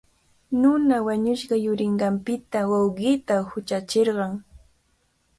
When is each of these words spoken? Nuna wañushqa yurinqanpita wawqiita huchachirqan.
Nuna 0.59 0.95
wañushqa 1.07 1.55
yurinqanpita 1.65 2.59
wawqiita 2.71 3.35
huchachirqan. 3.49 4.33